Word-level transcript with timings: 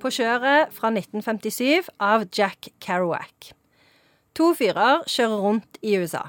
på 0.00 0.12
kjøret 0.14 0.72
fra 0.76 0.90
1957 0.92 1.90
av 2.02 2.26
Jack 2.34 2.70
Kerouac. 2.82 3.52
To 4.36 4.52
fyrer 4.56 5.04
kjører 5.08 5.42
rundt 5.42 5.78
i 5.82 5.96
USA. 5.96 6.26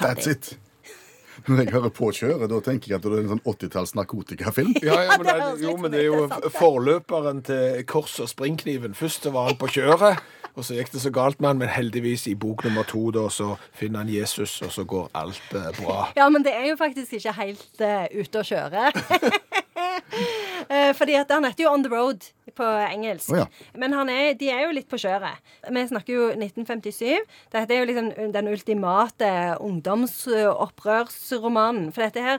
That's 0.00 0.28
it. 0.30 0.54
Når 1.48 1.62
jeg 1.62 1.72
hører 1.72 1.90
på 1.94 2.10
kjøret, 2.14 2.44
da 2.50 2.60
tenker 2.62 2.92
jeg 2.92 3.00
at 3.00 3.06
det 3.06 3.16
er 3.16 3.24
en 3.24 3.32
sånn 3.32 3.46
80-talls 3.48 3.94
narkotikafilm. 3.98 4.76
Ja, 4.84 4.98
ja, 5.06 5.16
men 5.18 5.26
det, 5.28 5.34
er, 5.34 5.56
jo, 5.64 5.72
men 5.80 5.94
det 5.94 6.02
er 6.02 6.06
jo 6.06 6.20
er 6.28 6.52
forløperen 6.54 7.42
til 7.48 7.82
Kors 7.88 8.18
og 8.22 8.30
springkniven. 8.30 8.94
Først 8.98 9.26
var 9.32 9.50
han 9.50 9.58
på 9.60 9.70
kjøret, 9.74 10.22
og 10.52 10.66
så 10.66 10.76
gikk 10.76 10.92
det 10.92 11.02
så 11.02 11.12
galt 11.14 11.40
med 11.40 11.52
han, 11.52 11.62
men 11.64 11.72
heldigvis 11.72 12.28
i 12.30 12.36
bok 12.38 12.62
nummer 12.66 12.86
to 12.88 13.08
da, 13.14 13.26
så 13.32 13.54
finner 13.76 14.04
han 14.04 14.12
Jesus, 14.12 14.60
og 14.62 14.72
så 14.74 14.84
går 14.88 15.08
alt 15.18 15.56
eh, 15.56 15.70
bra. 15.80 15.98
Ja, 16.18 16.28
men 16.32 16.44
det 16.46 16.54
er 16.54 16.68
jo 16.68 16.78
faktisk 16.80 17.16
ikke 17.18 17.34
helt 17.40 17.80
uh, 17.80 18.04
ute 18.12 18.42
å 18.42 18.46
kjøre. 18.46 18.92
Eh, 20.92 20.96
Fordi 20.98 21.14
at 21.18 21.30
han 21.32 21.44
heter 21.48 21.64
jo 21.64 21.72
On 21.72 21.82
the 21.84 21.90
Road 21.92 22.20
på 22.54 22.64
engelsk. 22.92 23.30
Oh, 23.32 23.38
ja. 23.40 23.46
Men 23.78 23.92
han 23.96 24.08
er, 24.12 24.34
de 24.38 24.48
er 24.52 24.60
jo 24.66 24.72
litt 24.76 24.88
på 24.90 24.98
kjøret. 25.00 25.36
Vi 25.68 25.86
snakker 25.88 26.12
jo 26.12 26.22
1957. 26.36 27.18
Dette 27.54 27.72
er 27.72 27.78
jo 27.80 27.88
liksom 27.88 28.06
den 28.34 28.48
ultimate 28.52 29.30
ungdomsopprørsromanen. 29.62 31.92
For 31.94 32.00
dette 32.04 32.20
her 32.26 32.36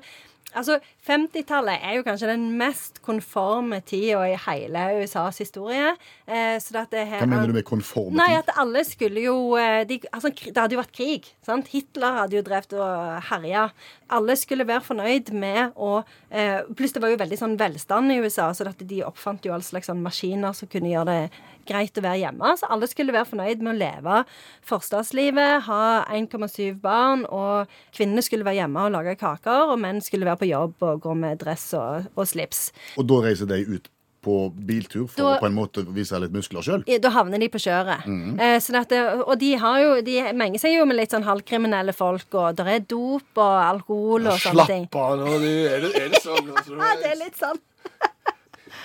Altså, 0.56 0.78
50-tallet 1.08 1.82
er 1.84 1.98
jo 1.98 2.04
kanskje 2.06 2.30
den 2.30 2.46
mest 2.60 3.02
konforme 3.06 3.80
tida 3.86 4.22
i 4.30 4.38
hele 4.46 4.86
USAs 5.02 5.40
historie. 5.42 5.94
Eh, 6.28 6.58
Hva 6.60 7.28
mener 7.28 7.50
du 7.50 7.56
med 7.58 7.66
konforme 7.68 8.18
Nei, 8.18 8.32
at 8.38 8.52
alle 8.62 8.84
skulle 8.88 9.24
jo 9.26 9.36
eh, 9.60 9.84
de, 9.90 10.00
altså, 10.14 10.32
Det 10.34 10.58
hadde 10.58 10.78
jo 10.78 10.82
vært 10.82 10.96
krig. 10.96 11.32
sant? 11.46 11.72
Hitler 11.74 12.20
hadde 12.22 12.38
jo 12.38 12.46
drevet 12.46 12.78
og 12.78 13.24
herja. 13.30 13.68
Alle 14.14 14.38
skulle 14.40 14.68
være 14.70 14.86
fornøyd 14.86 15.34
med 15.34 15.74
å 15.76 16.04
eh, 16.30 16.62
Pluss 16.78 16.94
det 16.94 17.02
var 17.04 17.14
jo 17.14 17.22
veldig 17.22 17.40
sånn 17.40 17.58
velstand 17.60 18.14
i 18.14 18.20
USA, 18.24 18.52
så 18.54 18.70
de 18.84 19.04
oppfant 19.06 19.46
jo 19.46 19.54
all 19.56 19.66
slags 19.66 19.90
sånn 19.90 20.04
maskiner 20.04 20.54
som 20.58 20.70
kunne 20.72 20.92
gjøre 20.92 21.14
det 21.14 21.44
greit 21.70 21.98
å 21.98 22.04
være 22.06 22.20
hjemme. 22.26 22.54
Så 22.60 22.70
alle 22.70 22.88
skulle 22.92 23.14
være 23.16 23.30
fornøyd 23.32 23.62
med 23.64 23.74
å 23.76 23.80
leve 23.80 24.20
forstadslivet, 24.68 25.64
ha 25.68 25.82
1,7 26.12 26.80
barn, 26.84 27.26
og 27.30 27.68
kvinnene 27.96 28.24
skulle 28.26 28.46
være 28.48 28.62
hjemme 28.64 28.88
og 28.88 28.96
lage 28.98 29.18
kaker, 29.22 29.72
og 29.74 29.80
menn 29.84 30.02
skulle 30.04 30.28
være 30.28 30.42
på 30.44 30.52
jobb 30.52 30.88
og 30.90 31.02
gå 31.08 31.16
med 31.18 31.42
dress 31.44 31.70
og, 31.80 32.08
og 32.18 32.30
slips. 32.30 32.70
Og 32.98 33.08
da 33.10 33.22
reiser 33.28 33.50
de 33.52 33.62
ut 33.78 33.90
på 34.24 34.36
biltur 34.56 35.10
for 35.12 35.20
Da- 35.20 35.32
å 35.36 35.40
på 35.42 35.48
en 35.50 35.56
måte 35.58 35.82
vise 35.92 36.16
litt 36.24 36.32
muskler 36.32 36.64
sjøl? 36.64 36.86
Da 37.04 37.10
havner 37.12 37.42
de 37.44 37.50
på 37.52 37.60
kjøret. 37.60 38.06
Eh, 38.40 38.56
sånn 38.64 38.78
det- 38.88 39.02
og 39.28 39.38
de 39.38 39.50
har 39.60 39.80
jo 39.82 40.02
De 40.02 40.32
menger 40.32 40.60
seg 40.64 40.78
jo 40.78 40.86
med 40.86 40.96
litt 40.96 41.12
sånn 41.12 41.26
halvkriminelle 41.28 41.92
folk, 41.94 42.34
og 42.34 42.56
det 42.56 42.66
er 42.68 42.80
dop 42.80 43.36
og 43.36 43.60
alkohol 43.68 44.28
og 44.32 44.40
sånne 44.40 44.66
ting. 44.66 44.88
Slapp 44.88 44.96
av 44.96 45.20
nå, 45.20 45.40
du. 45.44 45.68
Er 45.68 45.82
det, 45.82 45.92
er 46.00 46.10
det 46.16 46.22
sånn? 46.24 46.48
Ja, 46.80 46.96
det 47.04 47.12
er 47.12 47.20
litt 47.20 47.36
sånn. 47.36 47.60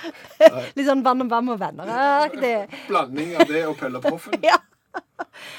litt 0.76 0.86
sånn 0.88 1.04
Vann 1.06 1.24
og 1.24 1.30
vann 1.32 1.52
og 1.54 1.60
venner-aktig. 1.60 2.54
Blanding 2.88 3.36
av 3.38 3.50
det 3.50 3.64
og 3.68 3.78
Pelle 3.80 4.02
Proffen? 4.04 4.38
Ja. 4.48 4.60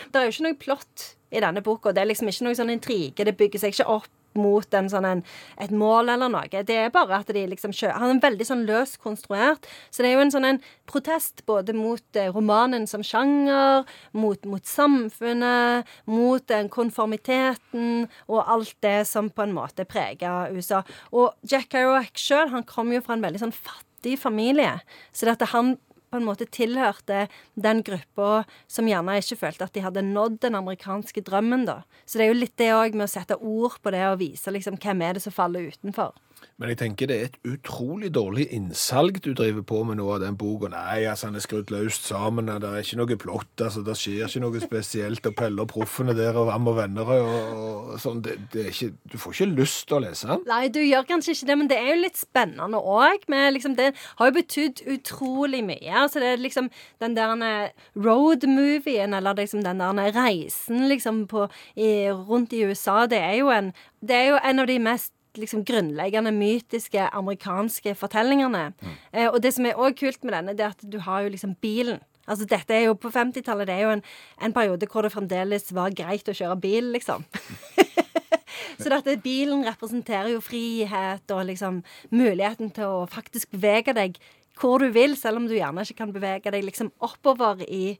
Det 0.09 0.19
er 0.19 0.25
jo 0.25 0.33
ikke 0.33 0.45
noe 0.47 0.59
plott 0.59 1.03
i 1.31 1.41
denne 1.43 1.61
boka. 1.63 1.91
Det 1.93 2.01
er 2.01 2.09
liksom 2.09 2.31
ikke 2.31 2.47
noe 2.47 2.57
sånn 2.57 2.71
intrige. 2.73 3.25
Det 3.27 3.35
bygger 3.37 3.61
seg 3.61 3.75
ikke 3.75 3.91
opp 3.91 4.09
mot 4.37 4.75
en 4.77 4.89
sånn 4.91 5.07
en, 5.09 5.21
et 5.61 5.71
mål 5.73 6.11
eller 6.13 6.31
noe. 6.31 6.63
Det 6.65 6.75
er 6.75 6.91
bare 6.93 7.21
at 7.21 7.31
de 7.33 7.45
liksom 7.49 7.73
kjører 7.75 7.97
Han 7.97 8.17
er 8.17 8.21
veldig 8.23 8.47
sånn 8.47 8.65
løs 8.67 8.95
konstruert. 9.01 9.67
Så 9.89 10.03
det 10.03 10.11
er 10.11 10.17
jo 10.17 10.23
en 10.25 10.33
sånn 10.33 10.47
en 10.47 10.61
protest 10.89 11.43
både 11.49 11.73
mot 11.77 12.19
eh, 12.19 12.29
romanen 12.33 12.85
som 12.89 13.03
sjanger, 13.05 13.89
mot, 14.13 14.45
mot 14.49 14.65
samfunnet, 14.65 15.89
mot 16.09 16.45
den 16.51 16.69
konformiteten 16.73 18.07
og 18.27 18.39
alt 18.45 18.75
det 18.85 19.01
som 19.09 19.31
på 19.33 19.45
en 19.45 19.55
måte 19.57 19.87
preger 19.89 20.53
USA. 20.53 20.83
Og 21.13 21.33
Jack 21.49 21.71
Kerouac 21.73 22.13
sjøl, 22.19 22.49
han 22.53 22.67
kom 22.69 22.93
jo 22.93 23.03
fra 23.05 23.17
en 23.17 23.25
veldig 23.25 23.47
sånn 23.47 23.55
fattig 23.55 23.88
familie. 24.19 24.79
Så 25.11 25.27
det 25.27 25.37
at 25.37 25.51
han 25.53 25.75
på 26.09 26.17
en 26.17 26.25
måte 26.25 26.47
tilhørte 26.49 27.27
den 27.53 27.83
gruppa 27.85 28.43
som 28.71 28.87
gjerne 28.89 29.19
ikke 29.21 29.37
følte 29.43 29.67
at 29.67 29.75
de 29.75 29.83
hadde 29.85 30.05
nådd 30.05 30.39
den 30.45 30.57
amerikanske 30.57 31.21
drømmen, 31.25 31.67
da. 31.69 31.83
Så 32.05 32.17
det 32.17 32.25
er 32.25 32.31
jo 32.31 32.39
litt 32.39 32.55
det 32.57 32.71
òg 32.73 32.97
med 32.97 33.05
å 33.05 33.11
sette 33.11 33.37
ord 33.37 33.77
på 33.83 33.93
det 33.93 34.01
og 34.07 34.19
vise 34.23 34.53
liksom 34.53 34.79
hvem 34.81 35.05
er 35.05 35.17
det 35.17 35.25
som 35.25 35.35
faller 35.35 35.69
utenfor. 35.69 36.15
Men 36.59 36.73
jeg 36.73 36.79
tenker 36.81 37.07
det 37.07 37.15
er 37.15 37.27
et 37.29 37.37
utrolig 37.47 38.09
dårlig 38.11 38.49
innsalg 38.55 39.21
du 39.23 39.29
driver 39.31 39.63
på 39.63 39.77
med 39.87 39.95
nå 39.99 40.09
av 40.11 40.19
den 40.23 40.35
boka. 40.39 40.67
Nei, 40.73 41.05
altså, 41.07 41.29
han 41.29 41.39
er 41.39 41.43
skrudd 41.43 41.71
løst 41.71 42.09
sammen, 42.09 42.49
og 42.51 42.59
det 42.59 42.71
er 42.73 42.83
ikke 42.83 42.99
noe 42.99 43.17
plott, 43.21 43.53
altså, 43.63 43.83
det 43.87 43.95
skjer 43.95 44.25
ikke 44.27 44.41
noe 44.43 44.63
spesielt, 44.63 45.29
og 45.29 45.37
Pelle 45.39 45.63
og 45.63 45.69
Proffene 45.71 46.15
der, 46.17 46.35
og 46.35 46.49
Vam 46.49 46.67
og 46.67 46.75
venner, 46.81 47.11
og, 47.15 47.61
og 47.93 47.93
sånn. 48.03 48.19
Det, 48.25 48.35
det 48.51 48.65
ikke, 48.73 48.89
du 49.07 49.15
får 49.21 49.37
ikke 49.37 49.47
lyst 49.61 49.85
til 49.87 49.99
å 49.99 50.01
lese 50.03 50.27
den. 50.27 50.43
Nei, 50.49 50.65
du 50.75 50.81
gjør 50.83 51.07
kanskje 51.07 51.37
ikke 51.37 51.49
det, 51.51 51.57
men 51.61 51.71
det 51.71 51.77
er 51.79 51.91
jo 51.93 52.01
litt 52.01 52.19
spennende 52.19 52.81
òg. 52.83 53.27
Liksom, 53.29 53.77
det 53.79 53.93
har 54.19 54.31
jo 54.31 54.35
betydd 54.35 54.83
utrolig 54.97 55.61
mye. 55.69 55.93
Altså, 56.01 56.19
det 56.19 56.33
er 56.33 56.43
liksom 56.43 56.67
den 56.99 57.15
der 57.15 57.71
road-movien, 57.95 59.15
eller 59.15 59.39
liksom 59.39 59.63
den 59.63 59.79
der 59.79 60.11
reisen 60.15 60.89
liksom 60.91 61.23
på, 61.31 61.47
i, 61.79 62.09
rundt 62.09 62.51
i 62.53 62.65
USA, 62.67 63.05
det 63.07 63.23
er 63.23 63.39
jo 63.39 63.53
en, 63.53 63.71
det 64.03 64.15
er 64.15 64.29
jo 64.33 64.43
en 64.43 64.63
av 64.63 64.67
de 64.67 64.77
mest 64.83 65.13
liksom 65.41 65.65
grunnleggende 65.67 66.31
mytiske 66.35 67.09
amerikanske 67.15 67.95
fortellingene. 67.97 68.69
Eh, 69.13 69.27
og 69.29 69.41
det 69.43 69.53
som 69.55 69.65
er 69.65 69.79
òg 69.79 69.97
kult 69.99 70.23
med 70.23 70.35
denne, 70.37 70.55
det 70.57 70.65
er 70.65 70.75
at 70.75 70.85
du 70.85 70.99
har 71.05 71.25
jo 71.25 71.33
liksom 71.33 71.55
bilen. 71.63 72.01
Altså 72.29 72.45
dette 72.45 72.75
er 72.75 72.83
jo 72.85 72.93
På 72.93 73.09
50-tallet 73.09 73.65
det 73.65 73.73
er 73.73 73.87
jo 73.87 73.93
en, 73.95 74.03
en 74.45 74.53
periode 74.53 74.85
hvor 74.91 75.01
det 75.01 75.13
fremdeles 75.15 75.71
var 75.73 75.95
greit 75.97 76.29
å 76.29 76.35
kjøre 76.35 76.59
bil, 76.61 76.91
liksom. 76.93 77.25
Så 78.79 78.87
dette, 78.91 79.17
bilen 79.23 79.65
representerer 79.67 80.31
jo 80.35 80.43
frihet 80.43 81.31
og 81.35 81.47
liksom 81.49 81.81
muligheten 82.15 82.71
til 82.75 82.85
å 83.01 83.07
faktisk 83.11 83.51
bevege 83.55 83.95
deg 83.97 84.19
hvor 84.59 84.83
du 84.83 84.89
vil, 84.93 85.15
selv 85.17 85.39
om 85.39 85.47
du 85.47 85.55
gjerne 85.55 85.83
ikke 85.85 86.01
kan 86.01 86.13
bevege 86.15 86.51
deg 86.53 86.65
liksom 86.67 86.91
oppover 87.03 87.63
i 87.65 87.97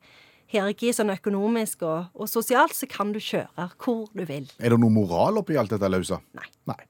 hierarki 0.50 0.91
sånn 0.95 1.13
økonomisk 1.13 1.83
og, 1.88 2.09
og 2.17 2.29
sosialt, 2.29 2.75
så 2.75 2.89
kan 2.89 3.13
du 3.16 3.19
kjøre 3.23 3.69
hvor 3.79 4.07
du 4.16 4.23
vil. 4.27 4.47
Er 4.59 4.73
det 4.73 4.79
noe 4.81 4.94
moral 4.94 5.41
oppi 5.41 5.57
alt 5.59 5.75
dette 5.75 5.91
løse? 5.91 6.19
Nei. 6.38 6.47
Nei. 6.69 6.81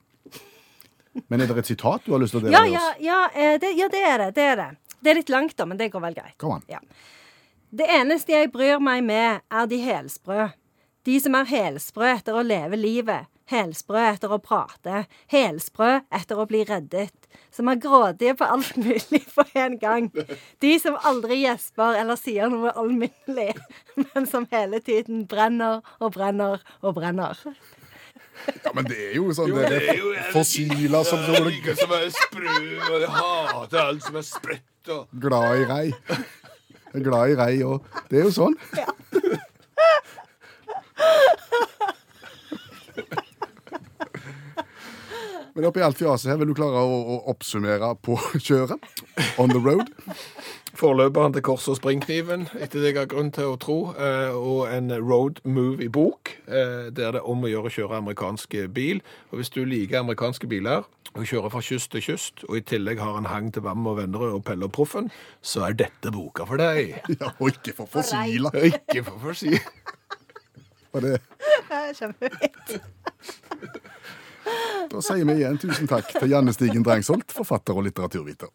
Men 1.28 1.42
er 1.42 1.50
det 1.50 1.58
et 1.64 1.72
sitat 1.72 2.06
du 2.06 2.12
har 2.14 2.22
lyst 2.22 2.36
til 2.36 2.42
å 2.42 2.46
dele 2.46 2.54
Ja, 2.54 2.64
med 2.66 2.78
oss? 2.78 3.00
ja, 3.00 3.20
ja, 3.36 3.58
det, 3.62 3.72
ja, 3.80 3.88
det 3.92 4.04
er 4.06 4.18
det. 4.26 4.30
Det 4.38 4.44
er 4.52 4.56
det. 4.62 4.70
Det 5.00 5.12
er 5.12 5.20
litt 5.22 5.30
langt, 5.34 5.56
da, 5.58 5.66
men 5.66 5.78
det 5.80 5.90
går 5.94 6.04
vel 6.04 6.16
greit. 6.18 6.36
Kom 6.42 6.58
an. 6.58 6.64
Ja. 6.70 6.80
Det 7.70 7.86
eneste 7.90 8.34
jeg 8.34 8.52
bryr 8.52 8.80
meg 8.84 9.04
med, 9.08 9.42
er 9.50 9.68
de 9.70 9.78
helsprø. 9.84 10.50
De 11.08 11.20
som 11.24 11.36
er 11.40 11.48
helsprø 11.50 12.10
etter 12.12 12.36
å 12.38 12.44
leve 12.46 12.78
livet, 12.78 13.30
helsprø 13.50 14.02
etter 14.12 14.34
å 14.36 14.38
prate, 14.44 15.06
helsprø 15.32 16.02
etter 16.14 16.38
å 16.38 16.46
bli 16.50 16.64
reddet, 16.70 17.16
som 17.54 17.70
er 17.72 17.80
grådige 17.82 18.36
på 18.38 18.46
alt 18.46 18.76
mulig 18.78 19.24
på 19.34 19.46
en 19.58 19.78
gang. 19.82 20.10
De 20.62 20.74
som 20.82 20.98
aldri 21.08 21.40
gjesper 21.46 21.98
eller 22.02 22.20
sier 22.20 22.52
noe 22.52 22.74
alminnelig, 22.78 23.56
men 24.12 24.28
som 24.30 24.46
hele 24.52 24.82
tiden 24.86 25.24
brenner 25.32 25.80
og 26.00 26.14
brenner 26.18 26.62
og 26.84 26.98
brenner. 27.00 27.40
Ja, 28.66 28.72
men 28.74 28.86
det 28.90 28.98
er 29.10 29.16
jo 29.16 29.30
sånn 29.36 29.50
Jo, 29.52 29.56
det 29.62 29.72
er 29.72 29.90
er 29.94 29.98
jo- 30.00 30.14
Fossiler 30.34 31.04
som 31.06 31.20
Det 31.26 31.40
er 31.40 31.50
ingen 31.52 31.76
som 31.78 31.92
er 31.92 32.10
sprø, 32.10 32.56
og 32.90 33.02
jeg 33.02 33.10
hater 33.10 33.80
alt 33.84 34.04
som 34.04 34.16
er 34.16 34.26
spredt. 34.28 34.90
og 34.90 35.08
glad 35.20 35.62
i 35.62 35.66
rei. 35.70 35.94
Er 36.94 37.04
glad 37.06 37.30
i 37.30 37.36
rei 37.38 37.60
òg. 37.62 37.84
Det 38.10 38.20
er 38.20 38.24
jo 38.24 38.32
sånn. 38.34 38.56
Men 45.60 45.66
oppi 45.68 45.82
alt 45.84 45.98
fjaset 46.00 46.30
her, 46.32 46.38
vil 46.40 46.54
du 46.54 46.56
klare 46.56 46.80
å, 46.88 47.00
å 47.04 47.16
oppsummere 47.34 47.90
på 48.00 48.16
kjøret? 48.48 48.80
On 49.44 49.52
the 49.52 49.60
road? 49.60 49.90
Forløperen 50.80 51.34
til 51.36 51.44
Kors 51.44 51.66
og 51.68 51.76
springkniven, 51.76 52.46
etter 52.56 52.80
det 52.80 52.94
jeg 52.94 52.98
har 53.02 53.10
grunn 53.12 53.34
til 53.36 53.50
å 53.52 53.58
tro, 53.60 53.76
eh, 54.00 54.32
og 54.32 54.70
en 54.72 54.94
road 55.04 55.42
movie-bok, 55.44 56.32
eh, 56.48 56.86
der 56.96 57.18
det 57.18 57.20
er 57.20 57.28
om 57.28 57.44
å 57.44 57.52
gjøre 57.52 57.68
å 57.68 57.74
kjøre 57.76 58.00
amerikansk 58.00 58.56
bil. 58.72 59.02
Og 59.34 59.42
hvis 59.42 59.52
du 59.52 59.60
liker 59.68 60.00
amerikanske 60.00 60.48
biler, 60.48 60.88
og 61.10 61.28
kjører 61.28 61.52
fra 61.52 61.66
kyst 61.68 61.92
til 61.92 62.06
kyst, 62.08 62.46
og 62.48 62.56
i 62.56 62.64
tillegg 62.72 63.04
har 63.04 63.20
en 63.20 63.28
hang 63.28 63.52
til 63.52 63.68
Vam 63.68 63.84
og 63.92 64.00
Vennerød 64.00 64.38
og 64.38 64.46
Pelle 64.48 64.70
og 64.70 64.72
Proffen, 64.80 65.12
så 65.44 65.68
er 65.68 65.76
dette 65.82 66.14
boka 66.16 66.48
for 66.48 66.64
deg. 66.64 67.02
Ja, 67.20 67.34
og 67.36 67.52
ikke 67.52 67.76
for 67.82 67.92
fossiler. 67.98 68.56
Ikke 68.72 69.04
for 69.10 69.20
fossiler. 69.28 69.60
si. 69.60 69.90
Og 70.96 71.04
det, 71.04 71.20
Kjempefint. 72.00 72.80
Sier 75.06 75.26
vi 75.26 75.40
igjen 75.40 75.60
tusen 75.62 75.90
takk 75.90 76.12
til 76.16 76.32
Janne 76.34 76.54
Stigen 76.56 76.86
Drangsholt, 76.86 77.32
forfatter 77.36 77.78
og 77.78 77.88
litteraturviter. 77.88 78.52